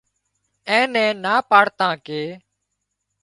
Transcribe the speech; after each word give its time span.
اين 0.69 0.85
نين 0.93 1.13
نا 1.23 1.33
پاڙتان 1.49 1.93
ڪي 2.05 2.21